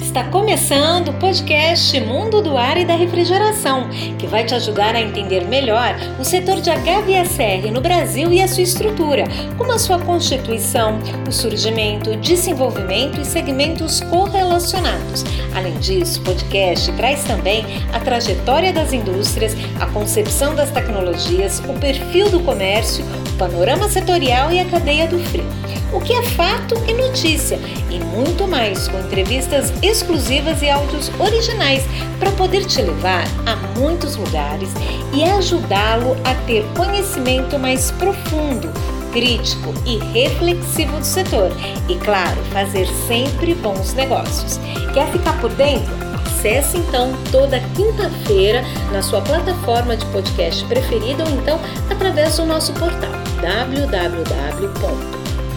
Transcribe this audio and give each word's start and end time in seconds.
Está 0.00 0.24
começando 0.24 1.08
o 1.08 1.14
podcast 1.14 1.98
Mundo 2.00 2.40
do 2.42 2.56
Ar 2.56 2.76
e 2.76 2.84
da 2.84 2.94
Refrigeração, 2.94 3.88
que 4.18 4.26
vai 4.26 4.44
te 4.44 4.54
ajudar 4.54 4.94
a 4.94 5.00
entender 5.00 5.46
melhor 5.46 5.94
o 6.18 6.24
setor 6.24 6.60
de 6.60 6.70
HVSR 6.70 7.70
no 7.70 7.80
Brasil 7.80 8.32
e 8.32 8.40
a 8.40 8.48
sua 8.48 8.62
estrutura, 8.62 9.24
como 9.56 9.72
a 9.72 9.78
sua 9.78 9.98
constituição, 9.98 10.98
o 11.26 11.32
surgimento, 11.32 12.16
desenvolvimento 12.16 13.20
e 13.20 13.24
segmentos 13.24 14.00
correlacionados. 14.00 15.24
Além 15.54 15.74
disso, 15.78 16.20
o 16.20 16.24
podcast 16.24 16.92
traz 16.92 17.24
também 17.24 17.64
a 17.92 18.00
trajetória 18.00 18.72
das 18.72 18.92
indústrias, 18.92 19.56
a 19.80 19.86
concepção 19.86 20.54
das 20.54 20.70
tecnologias, 20.70 21.60
o 21.60 21.78
perfil 21.78 22.30
do 22.30 22.40
comércio, 22.40 23.04
panorama 23.34 23.88
setorial 23.88 24.52
e 24.52 24.60
a 24.60 24.64
cadeia 24.64 25.06
do 25.06 25.18
frio 25.18 25.64
o 25.94 26.00
que 26.00 26.12
é 26.12 26.22
fato 26.22 26.74
e 26.88 26.92
notícia, 26.92 27.56
e 27.88 28.00
muito 28.00 28.48
mais, 28.48 28.88
com 28.88 28.98
entrevistas 28.98 29.72
exclusivas 29.80 30.60
e 30.60 30.68
áudios 30.68 31.08
originais 31.20 31.84
para 32.18 32.32
poder 32.32 32.66
te 32.66 32.82
levar 32.82 33.24
a 33.46 33.54
muitos 33.78 34.16
lugares 34.16 34.70
e 35.12 35.22
ajudá-lo 35.22 36.16
a 36.24 36.34
ter 36.46 36.64
conhecimento 36.76 37.58
mais 37.60 37.92
profundo, 37.92 38.68
crítico 39.12 39.72
e 39.86 39.98
reflexivo 40.12 40.98
do 40.98 41.06
setor 41.06 41.52
e, 41.88 41.94
claro, 41.96 42.42
fazer 42.52 42.88
sempre 43.06 43.54
bons 43.54 43.94
negócios. 43.94 44.58
Quer 44.92 45.06
ficar 45.12 45.40
por 45.40 45.50
dentro? 45.50 46.13
Acesse 46.44 46.76
então 46.76 47.10
toda 47.32 47.58
quinta-feira 47.74 48.62
na 48.92 49.00
sua 49.00 49.22
plataforma 49.22 49.96
de 49.96 50.04
podcast 50.12 50.62
preferida 50.66 51.24
ou 51.24 51.30
então 51.30 51.58
através 51.90 52.36
do 52.36 52.44
nosso 52.44 52.70
portal 52.74 53.12
www 53.40 55.14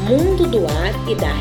mundo 0.07 0.47
do 0.47 0.65
ar 0.65 0.93
e 1.09 1.15
da. 1.15 1.35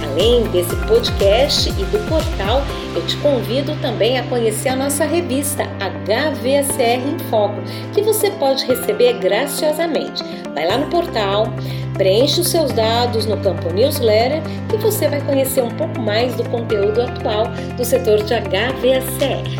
Além 0.00 0.44
desse 0.50 0.74
podcast 0.86 1.68
e 1.70 1.72
do 1.72 2.08
portal, 2.08 2.62
eu 2.94 3.04
te 3.04 3.16
convido 3.16 3.74
também 3.82 4.18
a 4.18 4.22
conhecer 4.24 4.68
a 4.68 4.76
nossa 4.76 5.04
revista 5.04 5.64
HVSR 5.64 7.02
em 7.08 7.18
Foco, 7.30 7.60
que 7.92 8.02
você 8.02 8.30
pode 8.30 8.64
receber 8.64 9.14
graciosamente. 9.14 10.22
Vai 10.54 10.66
lá 10.66 10.78
no 10.78 10.86
portal, 10.86 11.52
preenche 11.94 12.40
os 12.40 12.48
seus 12.48 12.72
dados 12.72 13.26
no 13.26 13.36
campo 13.38 13.72
newsletter 13.72 14.42
e 14.72 14.76
você 14.76 15.08
vai 15.08 15.20
conhecer 15.20 15.62
um 15.62 15.70
pouco 15.70 16.00
mais 16.00 16.34
do 16.34 16.44
conteúdo 16.48 17.02
atual 17.02 17.48
do 17.76 17.84
setor 17.84 18.22
de 18.22 18.34
HVSR. 18.34 19.58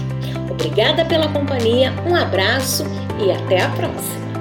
Obrigada 0.51 1.05
pela 1.05 1.29
companhia, 1.29 1.93
um 2.09 2.15
abraço 2.15 2.85
e 3.25 3.31
até 3.31 3.63
a 3.63 3.69
próxima! 3.71 4.38